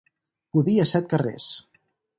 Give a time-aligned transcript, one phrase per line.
[0.55, 1.53] Pudir a set carrers.